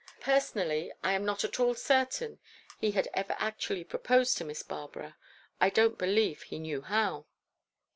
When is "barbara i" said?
4.63-5.69